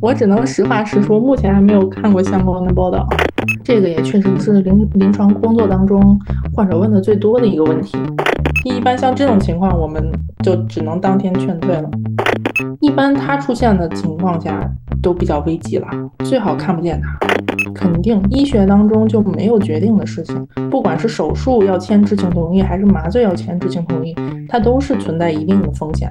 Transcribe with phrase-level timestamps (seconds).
[0.00, 3.06] 我只能实话实说，目前还没有看过相关的报道。
[3.64, 6.18] 这个也确实是临临床工作当中
[6.54, 7.98] 患者问的最多的一个问题。
[8.64, 10.02] 一般像这种情况，我们
[10.42, 11.90] 就只能当天劝退了。
[12.80, 14.58] 一般他出现的情况下
[15.02, 15.86] 都比较危急了，
[16.24, 17.18] 最好看不见他。
[17.74, 24.14] 肯定医学当中就没有决定的事情，不管是手术要签知情同意，还是麻醉要签知情同意，
[24.48, 26.10] 它都是存在一定的风险。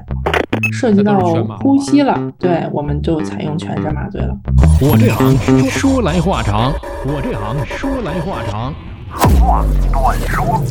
[0.71, 1.19] 涉及到
[1.59, 4.35] 呼吸了，对，我们就采用全身麻醉了。
[4.81, 6.73] 我这行说来话长，
[7.05, 8.73] 我这行说来话长，
[9.39, 10.61] 话短说。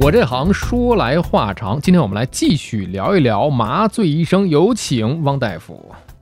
[0.00, 5.80] 我这行说来话长，今天我们来继续聊一聊麻醉医生，有请汪大夫。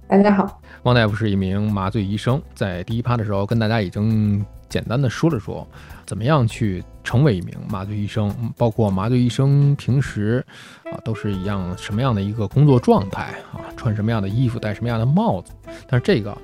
[0.08, 5.66] 大家好，汪大夫是一名麻醉医生，在第一趴的时候跟大家已经简单的说了说，
[6.04, 10.44] 怎么样去成为一名麻醉医生，包括麻醉医生平时
[10.84, 15.52] 啊都是一样什么样的一个工作状态啊，穿什么样的衣服，戴什么样的帽子，
[15.88, 16.36] 但是这个。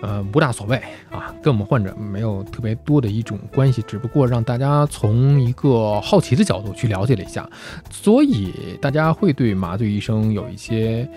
[0.00, 0.76] 呃，不大所谓
[1.12, 7.48] 啊，跟我们患者没有特别多的一种关系，只不过让大家从一个好奇的角度去了解了一下，
[7.88, 11.08] 所以大家会对麻醉医生有一些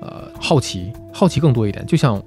[0.00, 1.86] 呃好奇，好奇更多一点。
[1.86, 2.20] 就像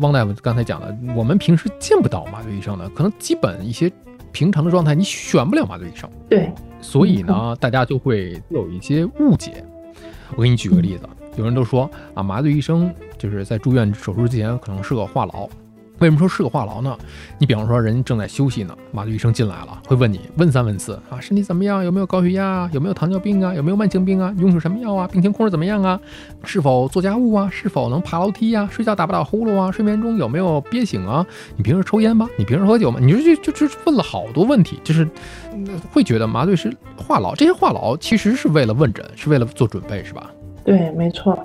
[0.00, 3.92] 汪大夫刚才讲的，我们平时见不到麻醉医生的，可能基本一些
[4.32, 6.08] 平常的状态你选不了麻醉医生。
[6.28, 9.64] 对，所以呢，大家就会有一些误解。
[10.36, 11.08] 我给你举个例子。
[11.36, 15.48] 有人都说啊，麻醉医生就是在住院手术之前可能是个话痨。
[16.00, 16.96] 为什么说是个话痨呢？
[17.38, 21.84] 你比方说人正在休息呢，麻醉医生进来了，会问你问三问四啊，身体怎么样？
[21.84, 22.68] 有没有高血压？
[22.72, 23.52] 有没有糖尿病啊？
[23.54, 24.34] 有没有慢性病啊？
[24.38, 25.06] 用什么药啊？
[25.06, 26.00] 病情控制怎么样啊？
[26.42, 27.50] 是否做家务啊？
[27.52, 28.66] 是否能爬楼梯啊？
[28.72, 29.70] 睡觉打不打呼噜啊？
[29.70, 31.24] 睡眠中有没有憋醒啊？
[31.56, 32.26] 你平时抽烟吗？
[32.38, 32.98] 你平时喝酒吗？
[32.98, 35.06] 你说就就就问了好多问题，就是
[35.92, 37.36] 会觉得麻醉师话痨。
[37.36, 40.30] 这些话痨其实是为了问诊，是为了做准备，是吧？
[40.64, 41.38] 对，没错，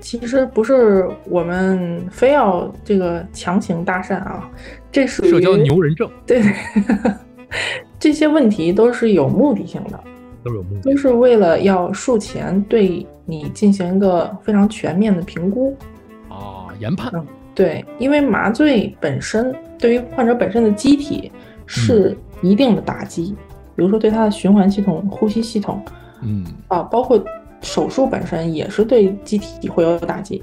[0.00, 4.48] 其实不是我们非要这个强行搭讪啊，
[4.92, 6.08] 这属于社交牛人症。
[6.26, 6.42] 对，
[7.98, 10.00] 这些问题都是有目的性的，
[10.44, 15.76] 都有目的，都是为了要术前对你进行一个非常全面的评估
[16.28, 17.10] 啊，研判。
[17.14, 21.30] 嗯，对，因为麻醉本身对于患者本身的机体
[21.66, 23.34] 是一定的打击，
[23.74, 25.82] 比如说对他的循环系统、呼吸系统，
[26.22, 27.22] 嗯啊，包括。
[27.62, 30.42] 手术本身也是对机体会有打击。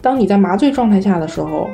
[0.00, 1.68] 当你在麻醉状态下的时候，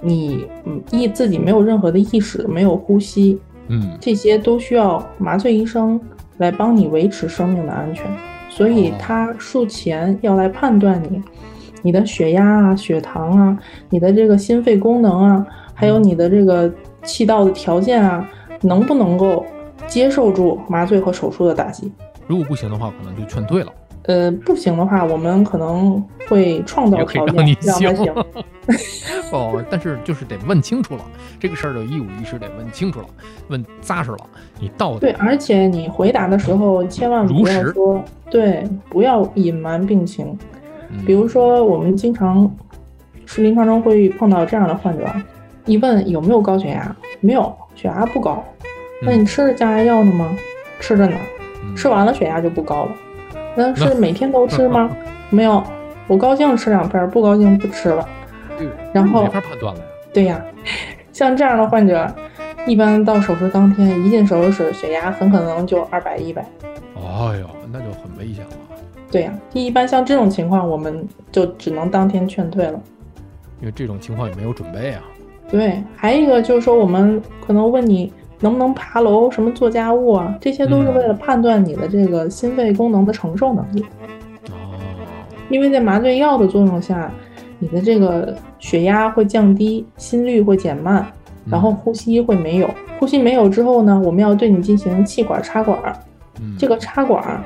[0.00, 6.00] 你嗯意自己没有任何的意识，没有呼吸，嗯，这些都需要麻醉医生
[6.36, 8.04] 来帮你维持生命的安全。
[8.48, 11.20] 所以他术前要来判断你，
[11.82, 13.58] 你的血压啊、血糖啊、
[13.90, 16.72] 你的这个心肺功能啊，还有你的这个
[17.02, 18.28] 气道的条件啊，
[18.60, 19.44] 能不能够
[19.88, 21.90] 接受住麻醉和手术的打击？
[22.28, 23.72] 如果不行的话，可能就劝退了。
[24.04, 28.14] 呃，不行的话，我们可能会创造条件让他行。
[29.32, 31.04] 哦，但是就是得问清楚了，
[31.38, 33.06] 这个事儿的一五一十得问清楚了，
[33.48, 34.18] 问扎实了，
[34.60, 40.38] 你到底对，而且你回答的时候千万不要说对，不要隐瞒病情。
[41.04, 42.50] 比如说，我们经常
[43.26, 45.06] 是临床中会碰到这样的患者，
[45.66, 48.44] 一问有没有高血压，没有，血压不高。
[49.02, 50.36] 那你吃着降压药呢吗？
[50.78, 51.16] 吃着呢，
[51.74, 52.92] 吃完了血压就不高了。
[53.56, 54.90] 那是每天都吃吗？
[55.30, 55.62] 没有，
[56.06, 58.08] 我高兴吃两片，不高兴不吃了。
[58.92, 59.86] 然后没法判断了呀。
[60.12, 60.44] 对呀，
[61.12, 62.12] 像这样的患者，
[62.66, 66.42] 一般到手术当天一进手术室，血压很可能就二百一百。
[66.96, 68.50] 哎呦，那就很危险了。
[69.10, 72.80] 对呀，一般像这种情况，我们就只能当天劝退了。
[73.60, 75.02] 因为这种情况也没有准备啊。
[75.50, 78.12] 对，还有一个就是说，我们可能问你。
[78.44, 79.30] 能不能爬楼？
[79.30, 80.36] 什么做家务啊？
[80.38, 83.82] 这些都是为了判断你的这个心肺功能的承受能力。
[84.50, 84.76] 哦，
[85.48, 87.10] 因为在麻醉药的作用下，
[87.58, 91.06] 你的这个血压会降低，心率会减慢，
[91.46, 92.68] 然后呼吸会没有。
[93.00, 95.78] 呼吸没有之后呢，我们要对你进行气管插管。
[96.58, 97.42] 这个插管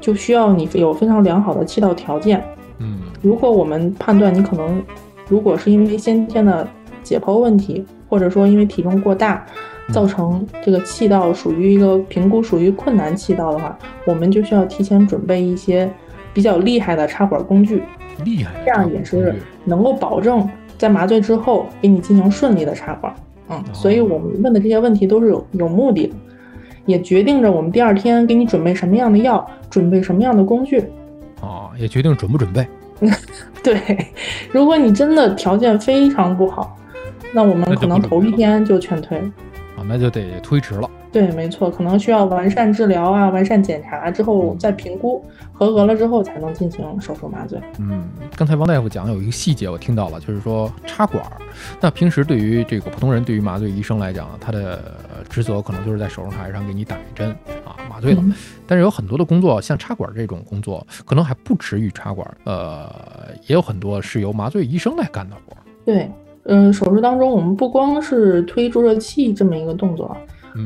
[0.00, 2.42] 就需要你有非常良好的气道条件。
[2.78, 4.82] 嗯，如果我们判断你可能，
[5.28, 6.66] 如果是因为先天的
[7.04, 9.46] 解剖问题，或者说因为体重过大。
[9.92, 15.88] 造成这个气道属于一个评估属于困难气道的话，我们就需要提前准备一些
[16.32, 17.82] 比较厉害的插管工具。
[18.24, 19.34] 厉害，这样也是
[19.64, 20.48] 能够保证
[20.78, 23.14] 在麻醉之后给你进行顺利的插管。
[23.48, 26.14] 嗯，所以我们问的这些问题都是有有目的的，
[26.86, 30.84] 也决定着我们第二天给你准备什么样的药，准备什么样的工具。
[31.40, 32.66] 哦，也决定准不准备。
[33.64, 33.80] 对，
[34.52, 36.76] 如果你真的条件非常不好，
[37.32, 39.20] 那我们可能头一天就劝退
[39.82, 39.86] 了。
[39.88, 40.88] 那就得推迟了。
[41.12, 47.60] 对，没错，可能需要完善治疗啊，完善检查之后再评估，合格了之后才能进行手术麻醉。
[47.78, 51.32] 嗯，刚才王大夫讲有一个细节我听到了，就是说插管儿。
[51.82, 54.96] 那平时对于这个普通人，对于麻醉医生来讲，他的
[55.28, 57.28] 职责可能就是在手术台上给你打一针
[57.66, 58.24] 啊，麻醉了。
[58.66, 62.90] 但是有很多的工作，像插管这种工作，可能还不止于插管，呃，
[63.46, 65.54] 也有很多是由麻醉医生来干的活。
[65.84, 66.10] 对，
[66.44, 70.16] 嗯，手术当中我们不光是推注射器这么一个动作。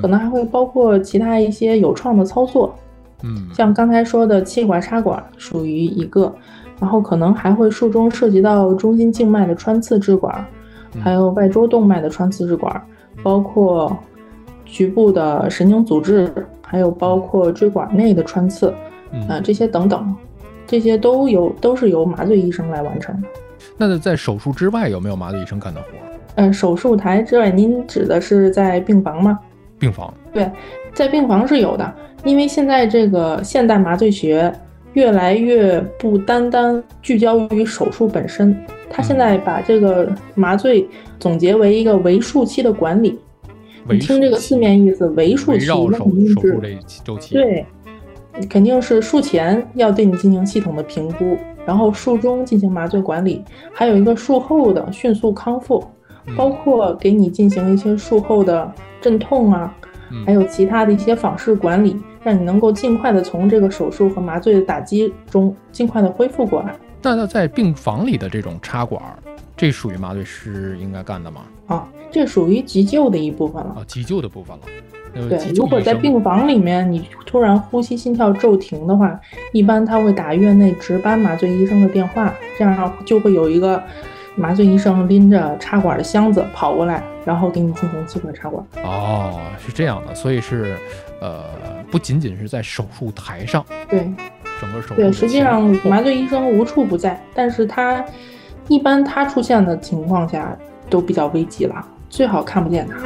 [0.03, 2.75] 可能还会包括其他一些有创的操作，
[3.23, 6.35] 嗯，像刚才说的气管插管属于一个，
[6.81, 10.45] 然后可能还会术中涉及到中心静脉的穿刺支管，
[11.01, 12.83] 还有外周动脉的穿刺支管，
[13.23, 13.97] 包括
[14.65, 16.29] 局部的神经阻滞，
[16.67, 18.75] 还有包括椎管内的穿刺，
[19.29, 20.13] 啊，这些等等，
[20.67, 23.29] 这些都由都是由麻醉医生来完成的。
[23.77, 25.89] 那在手术之外有没有麻醉医生干的活？
[26.37, 29.39] 嗯，手术台之外，您指的是在病房吗？
[29.79, 30.51] 病房对，
[30.95, 31.95] 在病房是有的，
[32.25, 34.53] 因为现在这个现代麻醉学
[34.95, 38.57] 越来越不单单聚焦于手术本身，
[38.89, 40.89] 它现在把这个麻醉
[41.19, 43.19] 总结为一个为术期的管理。
[43.89, 46.35] 你听这个字面意思，为术期那肯定是
[47.31, 47.67] 对，
[48.49, 55.85] 肯定是术前要对你进行系统的评估，然后术中进行麻醉管理，还有一个术后的迅速康复，
[56.35, 58.73] 包括给你进行一些术后的。
[58.99, 59.73] 镇痛啊，
[60.25, 66.75] 还有其他的一些访视管理，让你能够尽快的从这个手术和麻醉的打击中尽快的恢复过来。
[67.03, 69.01] 那在病房里的这种插管，
[69.57, 71.43] 这属于麻醉师应该干的吗？
[71.67, 73.77] 啊，这属于急救的一部分了。
[73.79, 74.63] 啊，急救的部分了。
[75.29, 79.19] 对，如果在病房里面你突然呼吸心跳骤停的话，
[79.53, 83.83] 一般他会打院内值班麻醉医生的电话，这样就会有一个。
[84.39, 88.63] 麻醉医生拎着插管的箱子跑过来，然后给你进行气管插管。
[88.85, 90.77] 哦，是这样的，所以是，
[91.23, 91.43] 呃，
[91.91, 94.01] 不仅仅是在手术台上，对，
[94.61, 98.05] 整个手术对，实际上麻醉医生无处不在，但是他
[98.69, 100.55] 一般他出现的情况下
[100.91, 102.97] 都比较危急了，最好看不见他。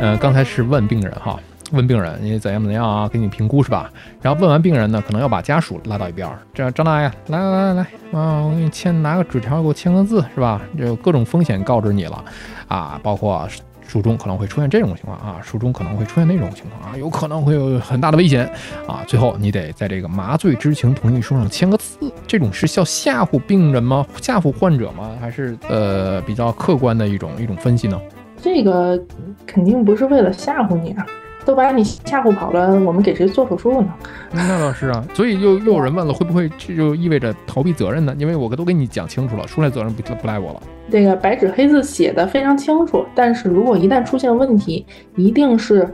[0.00, 1.38] 嗯，刚才是问病人哈。
[1.72, 3.08] 问病人你怎样怎样啊？
[3.08, 3.90] 给你评估是吧？
[4.20, 6.38] 然后问完病人呢，可能要把家属拉到一边儿。
[6.52, 7.82] 这张大爷，来来来来
[8.12, 10.60] 啊，我给你签拿个纸条，给我签个字是吧？
[10.78, 12.22] 就各种风险告知你了
[12.68, 13.48] 啊，包括
[13.86, 18.50] 术中可能会出现这种情况啊，术中可能会出现那种情况啊，有可能会有很大的危险
[18.86, 19.04] 啊。
[19.06, 22.12] 最后你得在这个麻醉知情同意书上签个字。
[22.26, 24.06] 这种是叫吓唬病人吗？
[24.20, 25.10] 吓唬患者吗？
[25.20, 28.00] 还是呃比较客观的一种一种分析呢？
[28.42, 29.00] 这个
[29.46, 31.06] 肯定不是为了吓唬你啊。
[31.44, 33.94] 都把你吓唬跑了，我们给谁做手术呢？
[34.32, 38.14] 那倒是啊，所以又又有人问了，会不会这就意味着逃避责任呢？
[38.18, 40.62] 因为我都给你讲清楚了，出来责任不不赖我了。
[40.90, 44.84] 这个白纸黑字写的非常清楚，但是如果一旦出现问题，
[45.16, 45.88] 一定是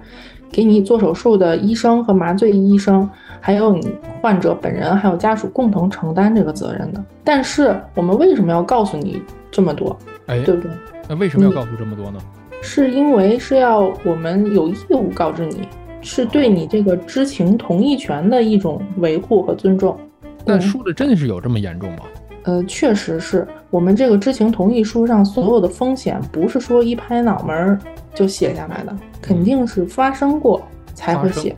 [0.51, 3.09] 给你做手术的医生和麻醉医生，
[3.41, 7.05] 还有你患者本人还有家属共同承担这个责任的。
[7.23, 9.97] 但是我们为什么要告诉你这么多？
[10.27, 10.71] 哎，对不对？
[11.09, 12.21] 那为什么要告诉这么多呢？
[12.61, 15.67] 是因为是要我们有义务告知你，
[16.01, 19.97] 是对你这个知情同意权的一种维护和尊重。
[20.45, 21.99] 但说的真的是有这么严重吗？
[22.45, 27.79] 呃，确实是我们这个知情同意书上所有的风险，不是说一拍脑门
[28.15, 30.63] 就写下来的，肯定是发生过
[30.95, 31.55] 才会写。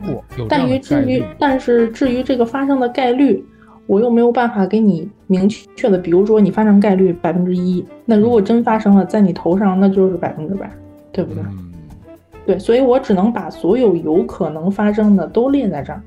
[0.49, 3.43] 但于至于，但是至于这个发生的概率，
[3.87, 10.69] 我又没有办法给你明确的，比如说你发生概率百分之一，那如果真发生了在你头上，那就是百分之百。
[11.13, 11.43] 对不对？
[12.45, 16.01] 对，所以我只能把所有有可能发生的都列在这儿。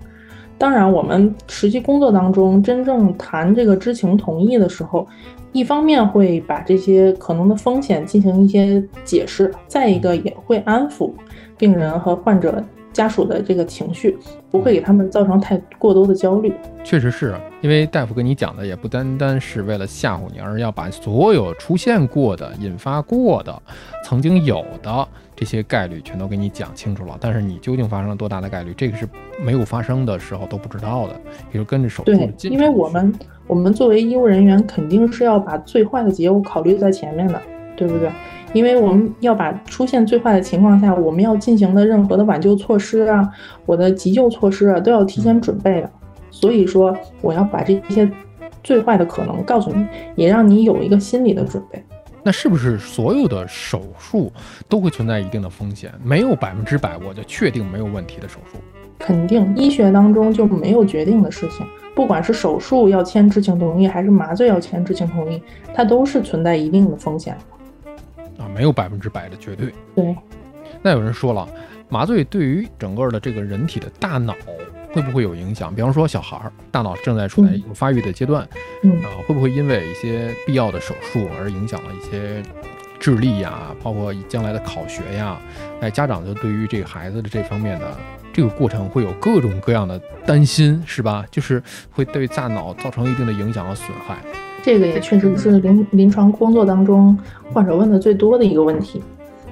[0.59, 5.07] 当然，我们实际工作当中真正谈这个知情同意的时候，
[5.53, 11.11] 一方面会把这些可能的风险进行一些解释，再一个也会安抚
[11.57, 12.63] 病人和患者。
[12.97, 14.17] 家属的这个情绪
[14.51, 16.51] 不会给他们造成太过多的焦虑。
[16.83, 23.55] 确实是因为大夫跟你讲的也不单单是为了吓唬你，而是要把所有出现过的、引发过的、
[24.03, 27.19] 曾经有的这些概率全都给你讲清楚了。
[27.21, 29.07] 但是你究竟发生了多大的概率，这个是
[29.45, 31.15] 没有发生的时候都不知道的。
[31.53, 33.13] 比如跟着手术，对，因为我们
[33.47, 37.39] 我们作为医务人员，肯定是要把最坏的结果考虑在前面的，
[37.77, 38.11] 对不对？
[38.57, 43.29] 因为我们要把出现最坏的情况下，我们要进行的任何的挽救措施啊，
[43.67, 45.91] 我的急救措施啊，都要提前准备的。
[46.31, 48.11] 所以说，我要把这些
[48.65, 51.85] 最坏的可能告诉你，也让你有一个心理的准备。
[52.23, 54.33] 那是不是所有的手术
[54.71, 55.93] 都会存在一定的风险？
[56.03, 58.57] 没有百分之百我就确定没有问题的手术？
[58.99, 61.67] 肯定，医学当中就没有决定的事情。
[61.95, 65.43] 不管是手术要签知情同意，还是麻醉要签知情同意，
[65.75, 67.37] 它都是存在一定的风险。
[68.39, 69.73] 啊，没有百分之百的绝对。
[69.95, 70.17] 对，
[70.83, 71.49] 那有人说了，
[71.89, 74.35] 麻醉对于整个的这个人体的大脑
[74.93, 75.75] 会不会有影响？
[75.75, 78.47] 比方说小孩儿大脑正在处在一个发育的阶段，
[78.83, 82.43] 嗯呃，会不会因为一些必要的手术而影响了一些
[82.99, 85.39] 智力呀，包括将来的考学呀？
[85.81, 87.97] 哎，家长就对于这个孩子的这方面的
[88.33, 91.25] 这个过程会有各种各样的担心，是吧？
[91.31, 94.17] 就是会对大脑造成一定的影响和损害。
[94.67, 97.17] 这个也确实是临临床工作当中
[97.53, 99.01] 患者问的最多的一个问题。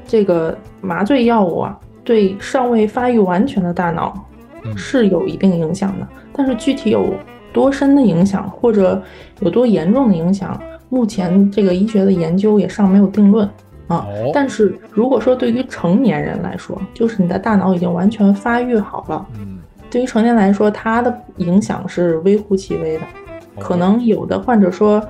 [0.09, 4.13] 这个麻醉药物啊，对尚未发育完全的大脑
[4.65, 7.15] 嗯是有一定影响的，但是具体有
[7.53, 9.01] 多深的影响，或者
[9.39, 13.47] 有多严重的影响，目前这个医学的研究也尚没有定论
[13.87, 13.99] 啊。
[14.09, 23.05] 哦但是如果说对于成年人来说，就是你的大脑已经完全发育好了，嗯，对于成年来说，它的影响是微乎其微的。
[23.59, 25.03] 可能有的患者说，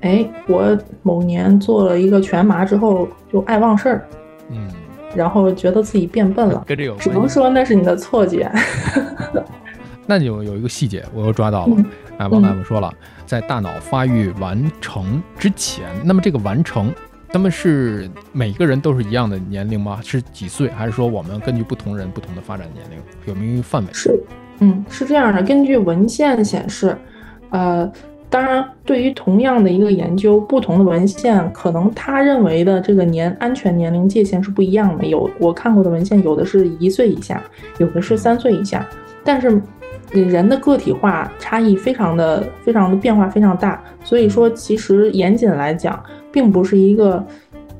[0.00, 4.08] 哎，我某年做了一个全麻之后就爱忘事儿，
[4.50, 4.68] 嗯，
[5.14, 7.28] 然后觉得自己变笨了，跟这有只能。
[7.28, 8.50] 说那是你的错觉。
[10.06, 11.74] 那有有一个细节，我又抓到了。
[11.76, 11.84] 嗯
[12.18, 12.92] 哎，王大夫说了，
[13.24, 16.92] 在大脑发育完成之前，那么这个完成，
[17.32, 20.00] 他们是每个人都是一样的年龄吗？
[20.02, 20.68] 是几岁？
[20.68, 23.88] 还是说我们根据不同人不同的发展年龄有没有范围？
[23.94, 24.22] 是，
[24.58, 25.42] 嗯，是这样的。
[25.42, 26.94] 根据文献显示，
[27.50, 27.90] 呃，
[28.28, 35.04] 当然，对于同样的一个研究，不同的文献可能他认为的这个年安全年龄界限是不一样的。
[35.04, 37.42] 有我看过的文献，有的是一岁以下，
[37.78, 38.88] 有的是三岁以下，
[39.22, 39.60] 但是。
[40.12, 46.02] 人的个体化差异非常的、非常的变化非常大，所以说其实严谨来讲，
[46.32, 47.24] 并不是一个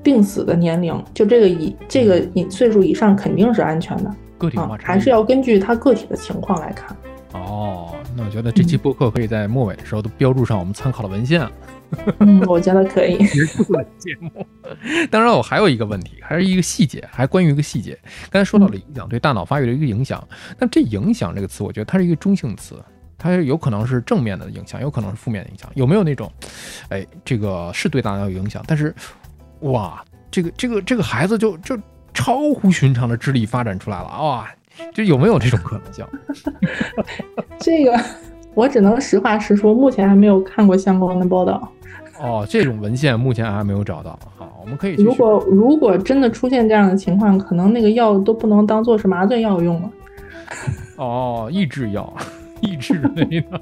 [0.00, 4.14] 病死的年龄，就这个以这个以岁数以上肯定是安全的。
[4.38, 6.96] 个体啊化，还是要根据他个体的情况来看。
[7.32, 7.94] 哦。
[8.16, 11.48] 那我觉得这期播客可以在末尾的时候都标注上我们参考的文献。
[12.20, 13.18] 嗯，我觉得可以。
[13.26, 14.46] 结束了节目。
[15.10, 17.98] 当然，我还有一个问题，还是一个细节，还关于一个细节。
[18.30, 20.26] 刚才说到了影响，对大脑发育的一个影响。
[20.56, 22.76] 但这“影响”这个词，我觉得它是一个中性词，
[23.18, 25.68] 它有可能是正面的影响，有可能是负面的影响。
[25.74, 26.32] 有没有那种，
[26.90, 28.94] 哎，这个是对大脑有影响，但是，
[29.62, 31.76] 哇，这个这个这个孩子就就
[32.14, 34.48] 超乎寻常的智力发展出来了，哇，
[34.92, 36.04] 就有没有这种可能性？
[37.58, 37.98] 这个
[38.54, 41.72] 我只能实话实说，目前还没有看过相关的报道。
[42.20, 44.18] 哦，这种文献目前还没有找到。
[44.36, 49.90] 好，我们可以去如果如果真的出现这样的情况，可能那个药都不能当做是麻醉药用了。
[50.96, 52.12] 哦，抑制药，
[52.60, 53.60] 抑制类的。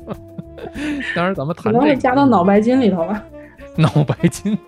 [1.14, 3.22] 当然，咱们可能会加到脑白金里头吧。
[3.76, 4.58] 脑白金。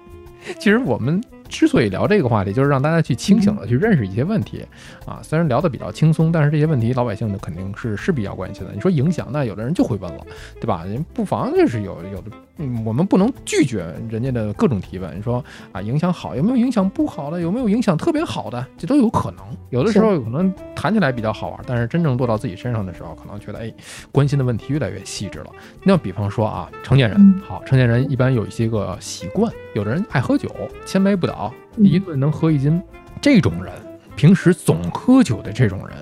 [0.59, 4.65] 其实我们之所以聊这个话题，就是让大家去清醒的去认识一些问题
[5.05, 5.21] 啊。
[5.23, 8.73] 虽然聊得比较轻松，但是这些问题老百姓呢肯定是是比较关心的。
[8.73, 10.25] 你说影响，那有的人就会问了，
[10.61, 10.85] 对吧？
[10.85, 15.15] 人不妨就是有有的，嗯，我们不能拒绝人家的各种提问。
[15.19, 17.41] 你说啊，影响好，有没有影响不好的？
[17.41, 18.65] 有没有影响特别好的？
[18.79, 19.45] 这都有可能。
[19.71, 23.73] 有的时候可能谈起来比较好玩，但是真正落到自己身上的时候，可能觉得哎，
[24.13, 25.47] 关心的问题越来越细致了。
[25.83, 30.49] 那比方说啊，成年人嗯好，成年人一般有一些个习惯，有的人爱喝酒，
[30.85, 31.40] 千杯不倒，嗯
[31.89, 32.81] 一顿能喝一斤。
[33.21, 33.73] 这种人，
[34.17, 35.97] 平时总喝酒的这种人，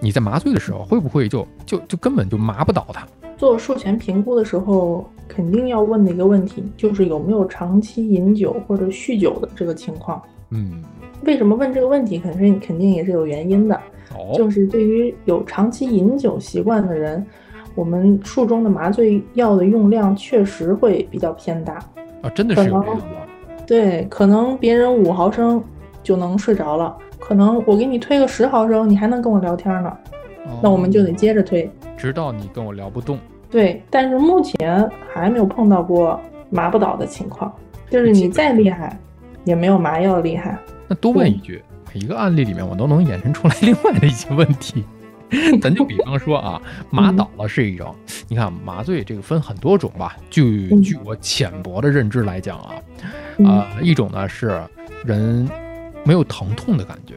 [0.00, 3.06] 你在麻醉的时候会不会就就就根本就麻不倒他？
[3.38, 10.22] 做术前评估的时候，肯定要问的一个问题就是有没有长期饮酒或者酗酒的这个情况。
[10.50, 10.82] 嗯，
[11.24, 12.18] 为什么问这个问题？
[12.18, 13.74] 肯定肯定也是有原因的。
[14.14, 17.26] 哦，就是对于有长期饮酒习惯的人，
[17.74, 21.74] 我们术中的麻醉药的用量确实会比较偏大。
[22.22, 22.70] 啊，真的是。
[23.66, 25.62] 对，可能别人五毫升
[26.02, 29.92] 就能睡着了，可能我给你推个十毫升，你还能跟我聊天呢，
[30.62, 31.68] 那我们就得接着推。
[31.96, 33.18] 直到你跟我聊不动。
[33.50, 36.20] 对，但是目前还没有碰到过
[36.50, 37.52] 麻不倒的情况，
[37.90, 38.96] 就是你再厉害，
[39.44, 40.56] 也没有麻药厉害。
[40.86, 44.84] 那多问一句，每一个案例里面我都能衍生出来另外的一些问题。
[45.60, 47.94] 咱就比方说啊，麻倒了是一种，
[48.28, 50.16] 你看麻醉这个分很多种吧。
[50.30, 52.74] 据嗯据我浅薄的认知来讲啊，
[53.38, 54.60] 嗯啊、一种呢是
[55.04, 55.48] 人
[56.04, 57.14] 没有疼痛的感觉，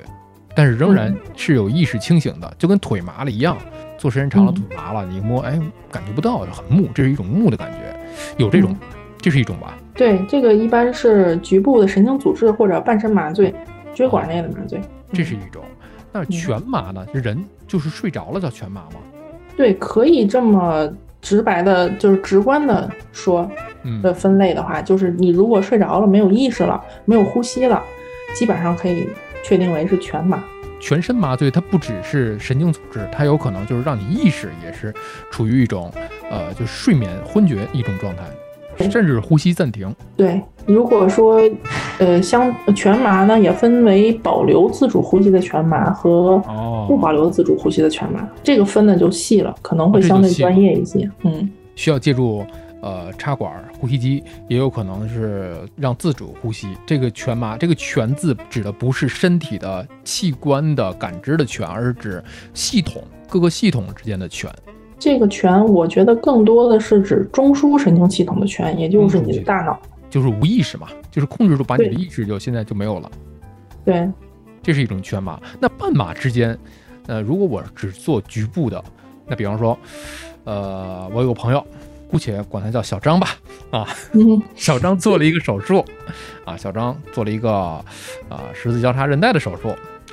[0.55, 3.57] 但是仍然嗯是有意识清醒的，就跟腿麻了一样。
[3.97, 5.59] 坐时间长了嗯腿麻了，你一摸，哎，
[5.91, 7.99] 感觉不到，很木，这是一种木的感觉，
[8.37, 8.75] 有这种，
[9.19, 9.77] 这是一种吧？
[9.93, 13.53] 对，这个一般是局部的神经阻滞或者半身麻醉、
[13.93, 14.79] 椎管内的麻醉。
[15.11, 15.61] 这是一种。
[16.11, 17.05] 那全麻呢？
[17.13, 18.97] 人就是睡着了叫全麻吗？
[19.55, 20.89] 对，可以这么
[21.21, 23.49] 直白的，就是直观的说
[23.83, 27.83] 嗯，的分类的话，就是你如果睡着了，没有意识了，没有呼吸了，
[28.33, 29.07] 基本上可以
[29.43, 30.43] 确定为是全麻。
[30.79, 34.93] 全身麻醉它不只是神经组织，它有可能就是让你意识也是
[35.29, 35.91] 处于一种
[36.31, 38.23] 呃，就是睡眠昏厥一种状态，
[38.89, 39.93] 甚至呼吸暂停。
[40.15, 41.41] 对，如果说
[41.97, 46.37] 呃，相全麻呢也分为保留自主呼吸的全麻和
[46.87, 51.09] 不保留自主呼吸的全麻，这个分的就细了，可能会相对专业一些。
[51.23, 52.45] 嗯，需要借助
[52.81, 56.67] 呃插管呼吸机，也有可能是让自主呼吸。
[56.85, 64.49] 这个全麻，这个全字指的不是身体的器官的感知的全，而是指系统各个系统之间的全。
[64.99, 69.79] 这个全，我觉得更多的是指中枢神经系统的全，也就是你的大脑，
[70.09, 73.09] 就是无意识嘛，就是控制住把你的意识就现在就没有了。
[73.85, 74.07] 对，
[74.61, 75.39] 这是一种全麻。
[75.59, 76.57] 那半麻之间，
[77.07, 78.83] 呃，如果我只做局部的，
[79.25, 79.77] 那比方说，
[80.43, 81.65] 呃，我有个朋友，
[82.11, 83.29] 姑且管他叫小张吧，
[83.71, 83.87] 啊，
[84.55, 85.83] 小张做了一个手术，
[86.43, 87.85] 啊，小张做了一个啊
[88.53, 89.69] 十字交叉韧带的手术，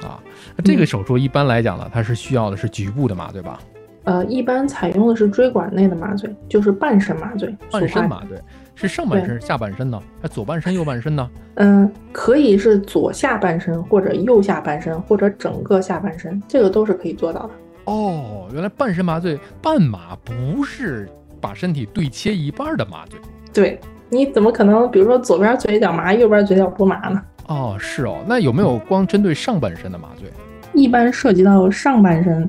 [0.06, 0.22] 啊，
[0.54, 3.58] 那这个手术一般来讲呢，它是需要的是局部的嘛，对吧？
[4.06, 7.52] 呃，一般采用的是椎管内的麻醉，就是半身麻醉。
[7.72, 8.40] 半身麻醉
[8.76, 10.00] 是上半身、下半身呢？
[10.22, 11.28] 还左半身、右半身呢？
[11.54, 17.50] 嗯，可以是左下半身，或者右下半身，或者整个下半身，这个都是可以做到的。
[17.86, 21.08] 哦，原来半身麻醉半麻不是
[21.40, 23.18] 把身体对切一半的麻醉。
[23.52, 27.20] 对，你怎么可能，比如说左边嘴角麻，右边嘴角不麻呢？
[27.48, 30.30] 哦，是哦，那有没有光针对上半身的麻醉？
[30.74, 32.48] 一般涉及到上半身。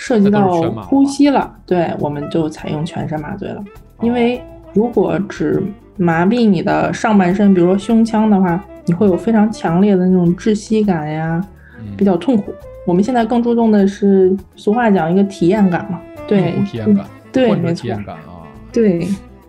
[0.00, 3.62] 涉及到呼吸了，对，我们就采用全身麻醉了。
[4.00, 4.42] 因为
[4.72, 5.62] 如果只
[5.98, 11.44] 麻痹你的上半身，比如说胸腔的话，你会有非常强烈的那种窒息感呀，
[11.98, 12.50] 比较痛苦。
[12.86, 18.40] 我们现在更注重的是，俗话讲一个体验感嘛，对，体验感，对，没错，体验感啊，
[18.72, 19.06] 对，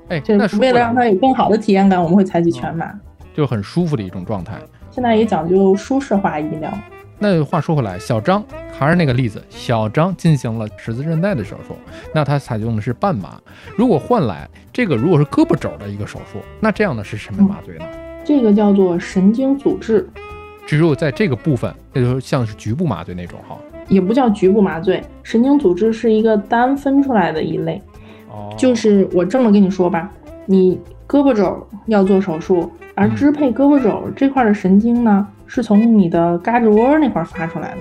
[0.10, 2.92] 哎，那为了让他有更好的体验感，我们会采取全麻，
[3.34, 4.56] 就很舒服的一种状态。
[4.90, 6.70] 现在也讲究舒适化医疗。
[7.18, 8.44] 那话说回来，小张
[8.82, 11.76] 还是那个例子，小张进行了十字韧带的手术，
[12.16, 13.40] 那他采用的是半麻。
[13.78, 17.86] 如果换来这个，如果是胳膊肘的一个手术，那这样的是什么麻醉呢？
[18.26, 20.10] 这个叫做神经阻滞，
[20.66, 23.56] 只有在这个部分，那就像是局部麻醉那种哈。
[23.88, 27.80] 也不叫局部麻醉，神经阻滞是一个单分出来的一类。
[28.32, 30.10] 哦，就是我这么跟你说吧，
[30.48, 35.28] 你胳膊肘要做手术，而支配胳膊肘这块的神经呢？
[35.54, 37.78] 是从你的胳肢窝那块发出来的，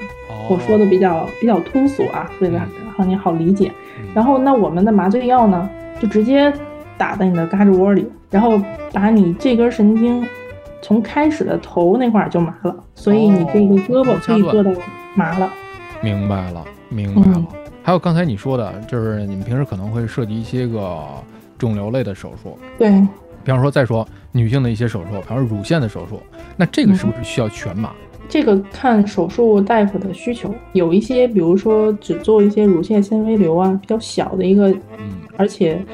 [0.49, 2.61] 我说的比较比较通俗啊，为了
[2.99, 3.71] 让你好理解。
[4.13, 6.53] 然后那我们的麻醉药呢，就直接
[6.99, 8.61] 打在你的胳肢窝里，然后
[8.93, 10.27] 把你这根神经
[10.83, 14.73] 从开始的头那块就麻了，所以你这个胳膊可以做到
[15.15, 15.49] 麻了。
[16.03, 17.47] 明白了，明白了。
[17.85, 20.99] 还有刚才你说的，就是你们平时可能会涉及一些个
[21.57, 23.07] 肿瘤类的手术，对，
[23.45, 24.07] 比方说再说。
[24.33, 26.23] 女性的一些手术，比方说乳腺的手术，
[26.57, 27.93] 那这个是不是需要全麻？
[28.29, 35.85] 这个看手术大夫的需求，有一些，比如说只做一些乳腺纤维瘤啊，比较小的一个，嗯，而且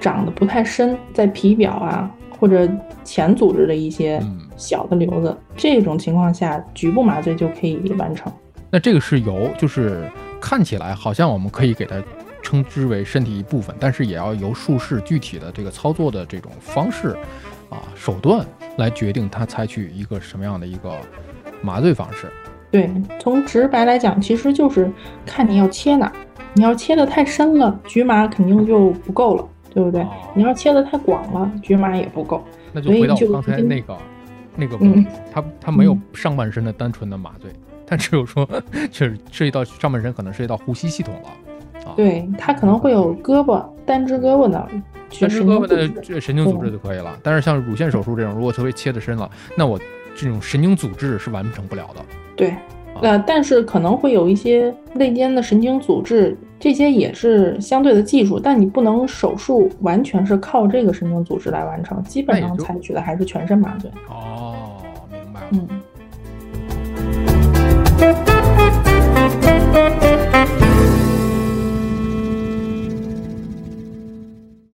[0.00, 2.68] 长得不太深，在皮表啊或者
[3.04, 4.20] 浅组织的一些
[4.56, 8.32] 小的瘤子，这种情况下，局部麻醉就可以完成。
[8.70, 10.02] 那这个是由，就是
[10.40, 11.94] 看起来好像我们可以给它
[12.54, 17.16] 称之为身体一部分，但是也要由术士具体的这个操作的这种方式。
[17.70, 20.96] 啊，手段来决定他采取一个什么样的一个
[21.60, 22.30] 麻醉方式。
[22.70, 22.88] 对，
[23.18, 24.88] 从直白来讲，其实就是
[25.26, 26.12] 看你要切哪。
[26.52, 30.06] 你要切的太深了，局麻肯定就不够了，对不对？
[30.34, 32.44] 你要切的太广了，局麻也不够。
[32.72, 33.98] 那就回到刚才那个
[34.54, 37.50] 那个问题，他他没有上半身的单纯的麻醉，
[37.84, 38.48] 他只有说，
[38.92, 41.30] 就是涉及到上半身，可能涉及到呼吸系统了。
[41.96, 44.68] 对它可能会有胳膊单只胳膊的。
[45.20, 49.78] 单只胳膊的这神经组织就可以了，但是像乳腺手术这种，如果特别切的深了，那我
[50.16, 52.00] 这种神经组织是完成不了的。
[52.34, 52.54] 对，
[53.00, 63.88] 呃，但是可能会有一些肋间的神经组织，这些也是相对的技术，但你不能手术完全是靠这个神经组织来完成，基本上采取的还是全身麻醉。
[64.08, 65.46] 哦，明白了。
[65.52, 65.68] 嗯。